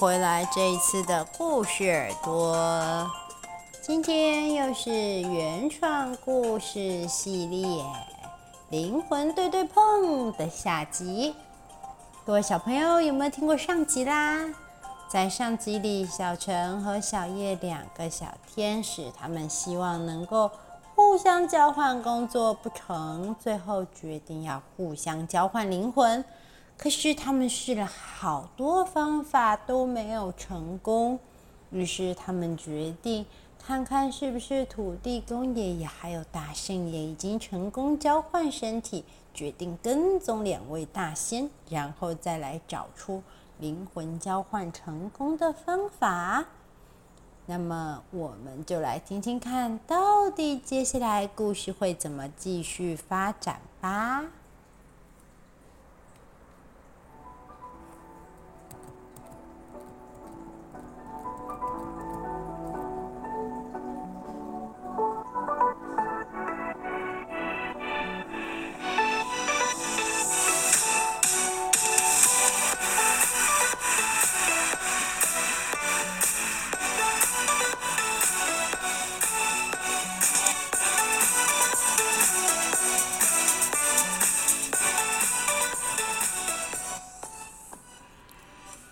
[0.00, 3.06] 回来这一次的故事耳朵。
[3.82, 7.66] 今天又是原创故事系列
[8.70, 11.34] 《灵魂对对碰》的下集。
[12.24, 14.38] 各位小朋友有没有听过上集啦？
[15.06, 20.50] 在上集里，小陈和小叶两个小天使，他们希望能够
[20.94, 26.24] 互相交换工作，不成，最后决定要互相交换灵魂。
[26.82, 31.18] 可是他们试了好多方法都没有成功，
[31.70, 33.26] 于是他们决定
[33.58, 43.22] 看看是不是土地公爷爷还有大圣爷已经成功交换身体，决定跟踪两位大仙，然后再来找出
[43.58, 46.46] 灵魂交换成功的方法。
[47.44, 54.24] 那么我们就来听听看，到底接下来故事会怎么继续发展吧。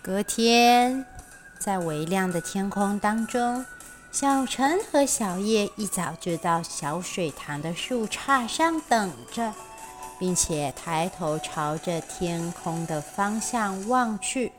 [0.01, 1.05] 隔天，
[1.59, 3.65] 在微亮的天空当中，
[4.13, 9.53] 小陈和小叶一早就到小水塘的树杈上等着，
[10.17, 14.53] 并且抬头朝着天空的方向望去。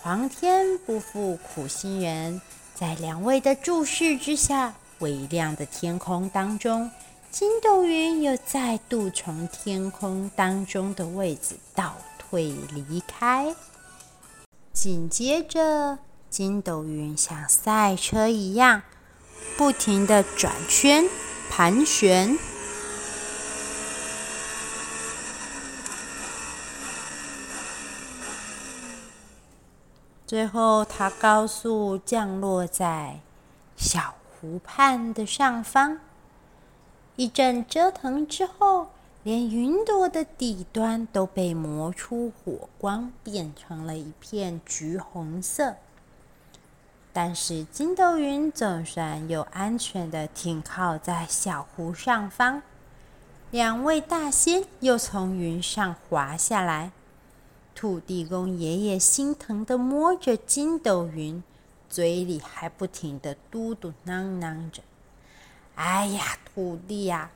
[0.00, 2.40] 皇天不负苦心人，
[2.74, 6.90] 在两位的注视之下，微亮的天空当中，
[7.30, 13.54] 筋斗云又再度从天空当中的位置倒退离开。
[14.82, 18.82] 紧接着，筋斗云像赛车一样，
[19.56, 21.04] 不停地转圈、
[21.48, 22.36] 盘旋。
[30.26, 33.20] 最后，它高速降落在
[33.76, 36.00] 小湖畔的上方。
[37.14, 38.88] 一阵折腾之后，
[39.24, 45.76] 连云朵的底端都被磨出火光，变成了一片橘红色。
[47.12, 52.62] 但是筋斗云总算又安全的停靠在小湖上方。
[53.52, 56.90] 两位大仙又从云上滑下来，
[57.74, 61.44] 土地公爷爷心疼的摸着筋斗云，
[61.88, 64.82] 嘴里还不停的嘟嘟囔囔着
[65.76, 67.30] ：“哎呀，土地呀！”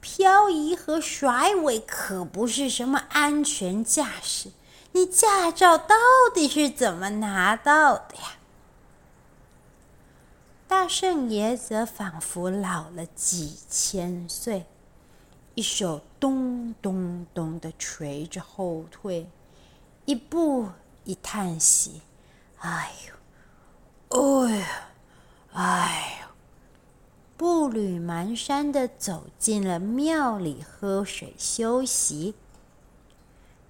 [0.00, 4.50] 漂移和甩尾可不是什么安全驾驶，
[4.92, 5.94] 你驾照到
[6.34, 8.38] 底是怎么拿到的呀？
[10.66, 14.66] 大圣爷则仿佛老了几千岁，
[15.54, 19.28] 一手咚咚咚的捶着后腿，
[20.04, 20.68] 一步
[21.04, 22.02] 一叹息
[22.60, 22.92] ：“哎
[24.10, 24.66] 呦，哎呀，
[25.52, 26.19] 哎呦。”
[27.40, 32.34] 步履蹒跚地走进了庙里喝水休息。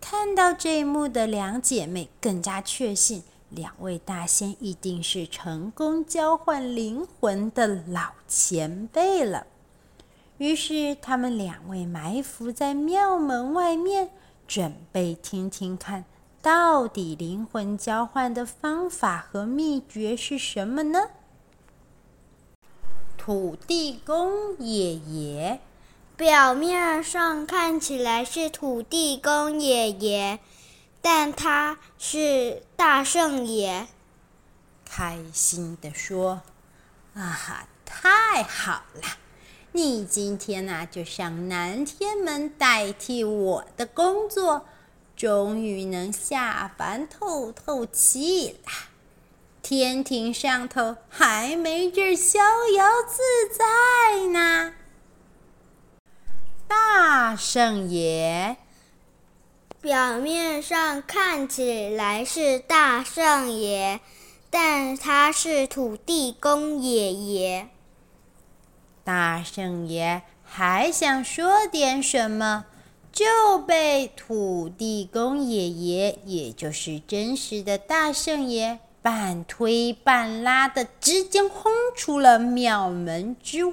[0.00, 9.47] 看到这一幕的两姐妹更加确信，两位大仙一定是成功交换灵魂的老前辈了。
[10.38, 14.10] 于是，她们两位埋伏在庙门外面，
[14.48, 16.04] 准备听听看，
[16.42, 21.10] 到底灵魂交换的方法和秘诀是什么呢？
[23.22, 25.60] 土地公爷爷，
[26.16, 30.38] 表面上看起来是土地公爷爷，
[31.02, 33.88] 但他是大圣爷。
[34.87, 36.40] 开心地说
[37.12, 39.02] ：“啊哈，太好了！
[39.72, 44.64] 你今天呐、啊，就上南天门代替我的工作，
[45.14, 48.70] 终于能下凡透透气了。”
[49.70, 52.40] 天庭上头还没这逍
[52.76, 53.22] 遥自
[53.56, 54.75] 在呢。
[56.67, 58.56] 大圣爷，
[59.81, 64.00] 表面上看起来是大圣爷，
[64.50, 67.69] 但他是土地公爷爷。
[69.05, 72.64] 大圣爷还想说点什么，
[73.12, 78.81] 就被土地公爷爷，也就是真实的大圣爷。
[79.02, 83.73] 半推半拉的，直接轰出了庙门之外。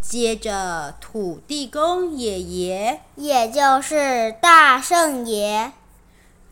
[0.00, 5.72] 接着，土地公爷爷，也就是大圣爷，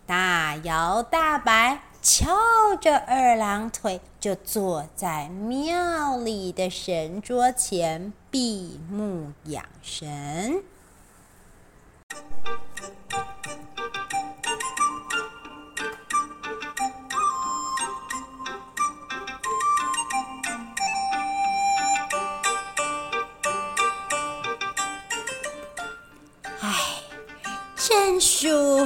[0.05, 10.63] 大摇大摆，翘着二郎腿，就坐在庙里的神桌前闭目养神。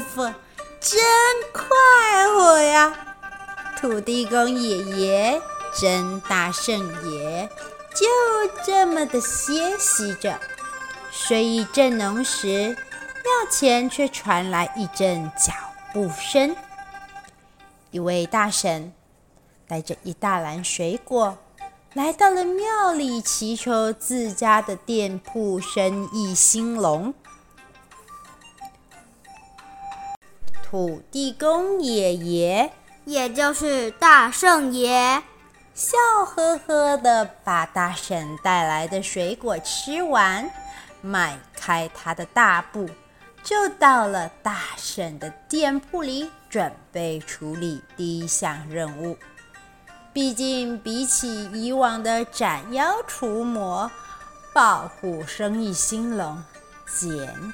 [0.01, 0.23] 傅，
[0.81, 1.01] 真
[1.53, 1.65] 快
[2.35, 2.93] 活呀！
[3.81, 5.41] 土地公爷爷、
[5.79, 6.79] 真大圣
[7.11, 7.49] 爷
[7.95, 8.07] 就
[8.65, 10.39] 这么的歇息着，
[11.11, 12.69] 睡意正浓时，
[13.25, 15.53] 庙前却传来一阵脚
[15.93, 16.55] 步声。
[17.91, 18.93] 一位大婶
[19.67, 21.39] 带着一大篮水果，
[21.95, 27.15] 来到了庙里，祈求自家的店铺生意兴隆。
[30.71, 32.71] 土地公爷爷。
[33.05, 35.21] 也就是大圣爷，
[35.75, 40.49] 笑呵呵地把大婶带来的水果吃完，
[41.01, 42.89] 迈开他的大步，
[43.43, 49.17] 就到了大婶的店铺里，准备处理第一项任务。
[50.13, 53.91] 毕竟，比起以往的斩妖除魔、
[54.55, 56.41] 保护生意兴隆，
[56.87, 57.11] 简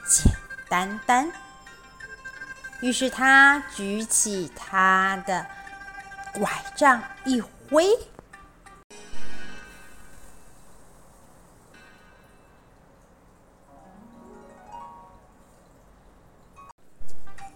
[0.07, 0.35] 简
[0.69, 1.31] 单单。
[2.81, 5.47] 于是他举起他的
[6.35, 7.85] 拐杖一挥，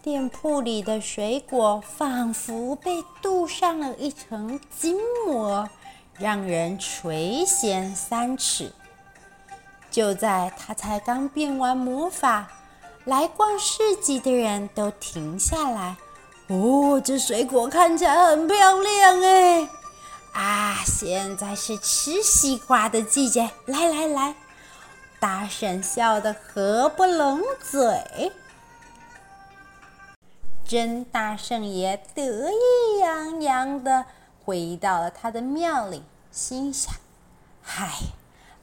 [0.02, 4.96] 店铺里的水果仿佛被镀上了一层金
[5.26, 5.68] 膜，
[6.18, 8.72] 让人垂涎三尺。
[9.90, 12.48] 就在他才刚变完魔法。
[13.10, 15.96] 来逛市集的人都停下来。
[16.46, 19.68] 哦，这水果看起来很漂亮哎！
[20.32, 23.50] 啊，现在是吃西瓜的季节。
[23.66, 24.36] 来来来，
[25.18, 28.30] 大婶笑得合不拢嘴。
[30.64, 32.22] 真大圣爷得
[32.52, 34.04] 意洋洋地
[34.44, 36.94] 回到了他的庙里，心想：
[37.60, 37.90] 嗨。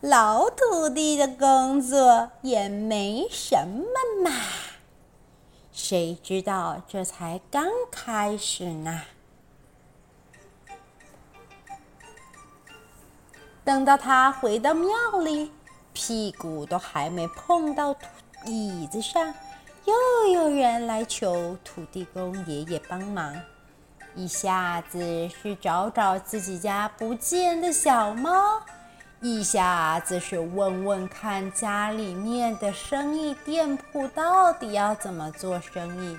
[0.02, 3.86] 老土地的工作也没什么
[4.24, 4.32] 嘛，
[5.72, 9.02] 谁知道这才刚开始呢。
[13.64, 15.52] 等到他回到庙里，
[15.94, 17.96] 屁股都还没碰到
[18.46, 19.34] 椅子上，
[19.86, 23.36] 又有人来求土地公爷爷帮忙。
[24.14, 28.62] 一下子是找找自己家不见的小猫。
[29.20, 36.18] 一下子是问问看家里面的生意店铺到底要怎么做生意，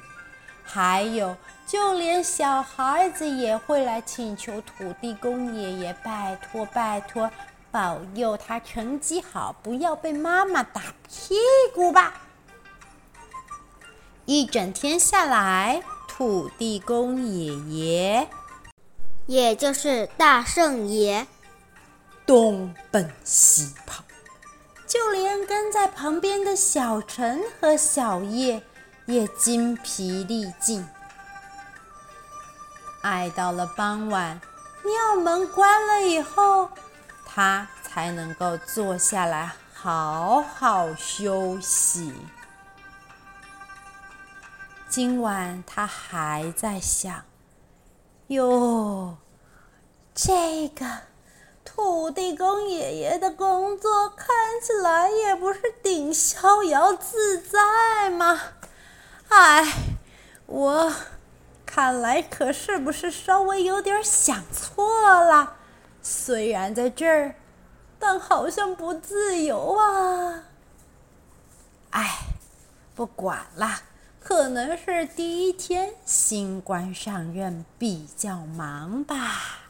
[0.64, 7.30] 还有就连小孩子也会来请求土地公爷爷拜托拜托，
[7.70, 11.36] 保佑他成绩好，不要被妈妈打屁
[11.72, 12.14] 股吧。
[14.24, 18.28] 一整天下来，土地公爷爷，
[19.26, 21.28] 也就是大圣爷。
[22.28, 24.04] 东奔西跑，
[24.86, 28.62] 就连跟在旁边的小陈和小叶
[29.06, 30.86] 也筋疲力尽。
[33.00, 34.38] 挨到了傍晚，
[34.84, 36.68] 庙门关了以后，
[37.24, 42.12] 他才能够坐下来好好休息。
[44.90, 47.24] 今晚他还在想：
[48.26, 49.16] 哟，
[50.14, 51.07] 这个。
[51.70, 54.26] 土地公爷爷的工作看
[54.60, 58.40] 起来也不是顶逍遥自在嘛，
[59.28, 59.74] 哎，
[60.46, 60.92] 我
[61.66, 65.56] 看来可是不是稍微有点想错了？
[66.02, 67.36] 虽然在这儿，
[67.98, 70.44] 但好像不自由啊！
[71.90, 72.18] 哎，
[72.94, 73.82] 不管了，
[74.20, 79.67] 可能是第一天新官上任比较忙吧。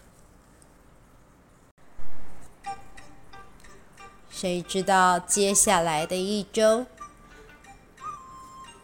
[4.40, 6.86] 谁知道接下来的一周，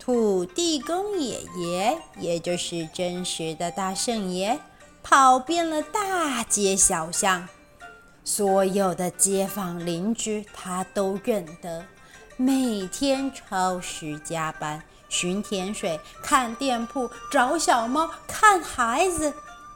[0.00, 4.58] 土地公爷爷，也就是真实的大圣爷，
[5.00, 7.48] 跑遍了大街小巷，
[8.24, 11.86] 所有的街坊邻居他都认得，
[12.36, 19.32] 每天超时加班，巡田水、看店铺、找小猫、看孩子，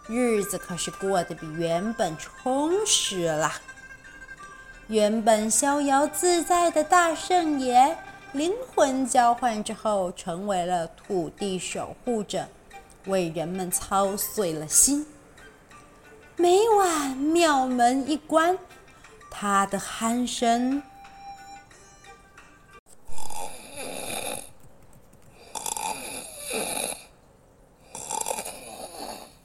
[0.09, 3.53] 日子可是过得比原本充实了。
[4.89, 7.95] 原本逍遥自在的大圣爷，
[8.33, 12.49] 灵魂交换之后成为了土地守护者，
[13.05, 15.07] 为人们操碎了心。
[16.37, 18.57] 每晚庙门一关，
[19.31, 20.83] 他的鼾声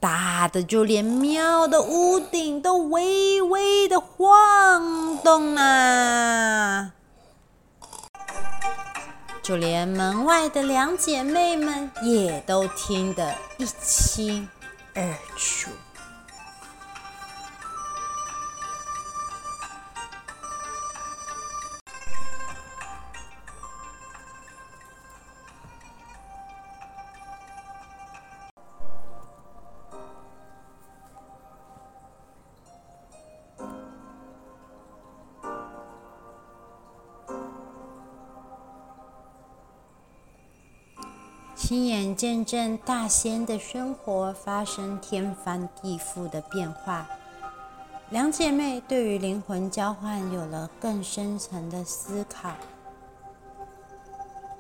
[0.04, 6.92] 大的就连庙的屋顶都微微的晃动啊！
[9.42, 14.50] 就连门外的两姐妹们也都听得一清
[14.94, 15.02] 二
[15.38, 15.72] 楚。
[41.74, 47.08] 亲眼见证大仙的生活发生天翻地覆的变化，
[48.12, 52.52] 两姐妹对于灵魂交换有了更深层的思考。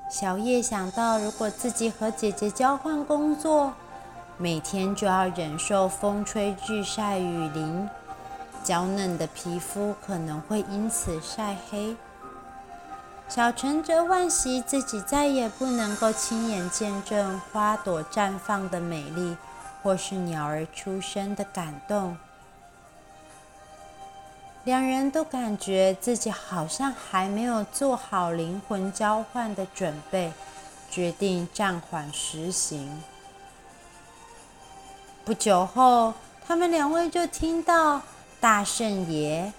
[0.10, 3.72] 小叶想到，如果自己和姐姐交换工作，
[4.40, 7.88] 每天就要忍受风吹日晒雨淋，
[8.64, 11.96] 娇嫩的皮肤可能会因此晒黑。
[13.30, 19.36] 小陈则惋惜自己再也不能够亲眼见证花朵绽放的美丽，
[19.82, 22.16] 或是鸟儿出生的感动。
[24.66, 30.32] 两人都感觉自己好像还没有做好灵魂交换的准备，
[30.90, 33.02] 决定暂缓实行。
[35.26, 36.14] 不久后，
[36.46, 38.02] 他们两位就听到
[38.40, 39.52] 大圣爷。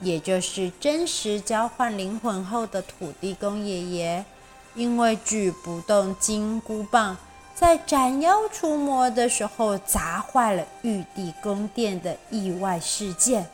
[0.00, 4.24] 也就是真实交换灵魂后的土地公爷爷，
[4.74, 7.18] 因为举不动金箍棒，
[7.54, 13.46] 在斩妖除魔的时候砸坏了玉帝宫殿的意外事件。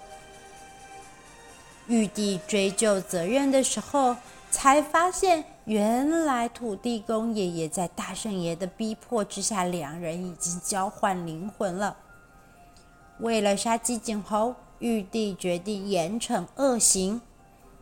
[1.88, 4.14] 玉帝追究责任的时候，
[4.50, 11.96] 才发现原来土地公爷爷在大圣爷的逼迫之下，两人已经交换灵魂了。
[13.18, 14.54] 为了杀鸡儆猴。
[14.78, 17.21] 玉帝决定严惩恶行，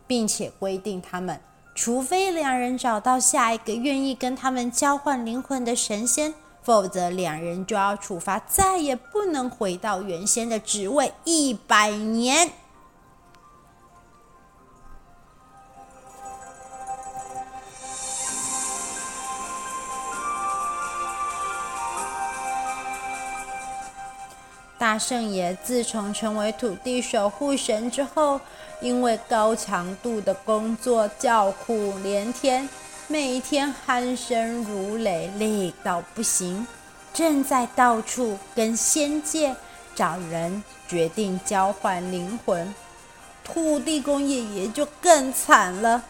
[0.07, 1.39] 并且规定他们，
[1.73, 12.51] 除非两人找到下一个愿意跟他们交换灵魂的神仙，否则两人就要处罚，再也不能回到原先的职位一百年。
[24.95, 28.39] 大圣爷自从成为土地守护神之后，
[28.79, 32.69] 因为高强度的工作叫苦连天，
[33.09, 36.65] 每天鼾声如雷，累到不行，
[37.13, 39.53] 正在到处跟仙界
[39.93, 42.73] 找人决定交换灵魂。
[43.43, 46.01] 土地公爷爷就更惨了，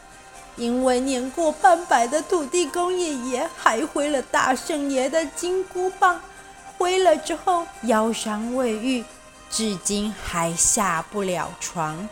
[0.58, 6.22] 因为年过半百的土地公爷爷还挥了大圣爷的金箍棒。
[6.78, 9.04] 回了之后，腰伤未愈，
[9.50, 12.08] 至今还下不了床。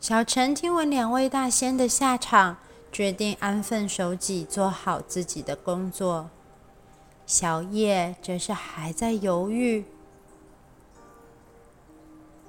[0.00, 2.56] 小陈听闻两位大仙的下场，
[2.90, 6.28] 决定安分守己，做好自己的工作。
[7.32, 9.86] 小叶则是还在犹豫，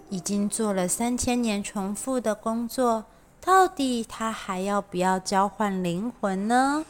[0.09, 3.05] 已经做了三千年重复的工作，
[3.39, 6.83] 到底他还要不要交换灵魂呢？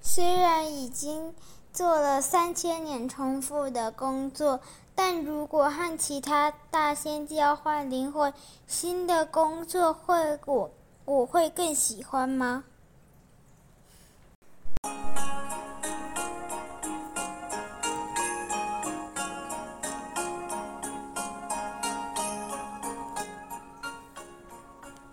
[0.00, 1.34] 虽然已经
[1.70, 4.60] 做了三千年重复的工作，
[4.94, 8.32] 但如果和其他大仙交换灵魂，
[8.66, 10.70] 新的工作会我
[11.04, 12.64] 我会更喜欢吗？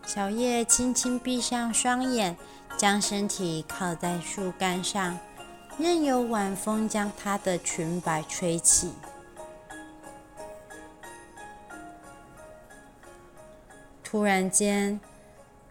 [0.07, 2.35] 小叶轻轻闭上双眼，
[2.77, 5.19] 将身体靠在树干上，
[5.77, 8.93] 任由晚风将她的裙摆吹起。
[14.01, 14.99] 突然间，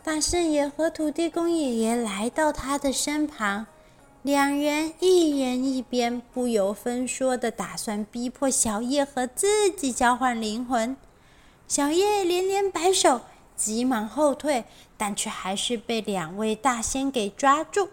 [0.04, 3.66] 大圣爷和土地公爷爷来到他的身旁，
[4.26, 10.97] 两人一人一边，不由分说的打算逼迫小叶和自己交换灵魂。
[11.68, 13.21] 小叶连连摆手。
[13.54, 14.64] 急忙后退，
[14.97, 17.90] 但却还是被两位大仙给抓住。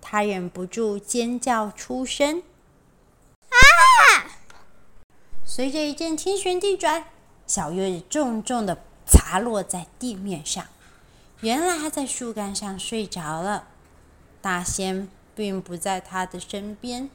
[0.00, 2.42] 他忍不住尖叫出声。
[3.48, 3.54] 啊！
[5.44, 7.04] 随着一阵天旋地转，
[7.46, 8.76] 小月重重的
[9.06, 10.66] 砸落在地面上。
[11.42, 13.68] 原来他在树干上睡着了。
[14.42, 17.08] 大仙并不在他的身边。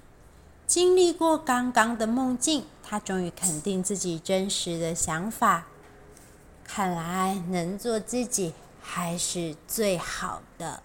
[0.66, 5.68] 经历过刚刚的梦境，他终于肯定自己真实的想法。
[6.64, 10.82] 看来能做自己还是最好的。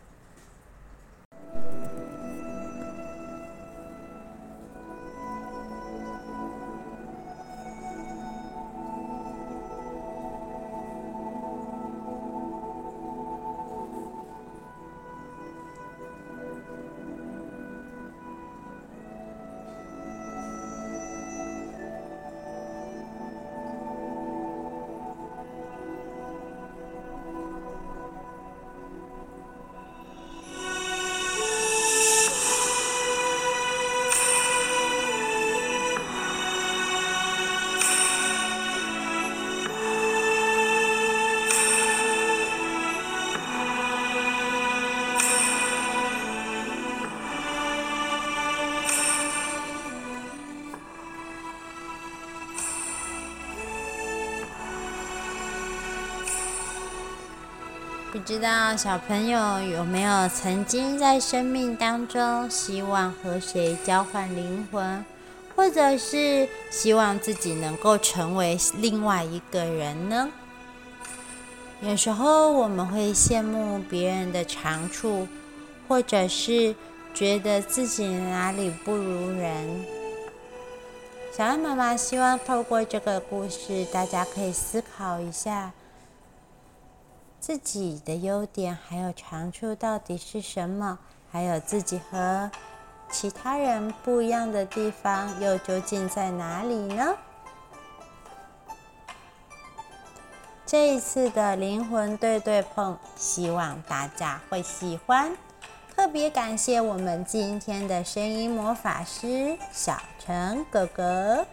[58.26, 65.04] 知道小朋友有没有曾经在生命当中希望和谁交换灵魂，
[65.54, 70.28] 或者是希望自己能够成为另外一个人呢？
[71.80, 75.28] 有时候我们会羡慕别人的长处，
[75.87, 76.74] 或者是
[77.14, 79.85] 觉得自己哪里不如人。
[81.33, 85.70] 小安妈妈希望透过这个故事，大家可以思考一下。
[87.46, 90.98] 自己的优点还有长处到底是什么？
[91.30, 92.50] 还有自己和
[93.09, 97.14] 其他人不一样的地方又究竟在哪里呢？
[100.66, 105.30] 这一次的灵魂对对碰，希望大家会喜欢。
[105.94, 111.46] 特别感谢我们今天的声音魔法师小陈哥哥，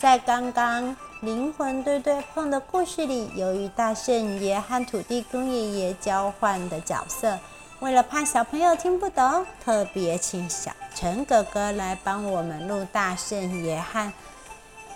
[0.00, 0.96] 在刚刚。
[1.20, 7.38] 灵魂对对碰的故事里，由于大圣爷和土地公爷爷交换的角色，
[7.80, 14.10] 为了怕小朋友听不懂，特别请小陈哥哥来帮我们录大圣爷和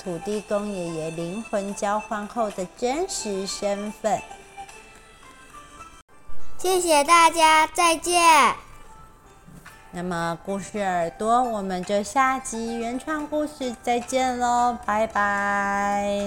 [0.02, 4.22] 土地公爷爷灵魂交换后的真实身份。
[6.56, 8.63] 谢谢大家，再见。
[9.94, 16.23] 那么，故事耳朵，我们就下集原创故事再见喽，拜拜。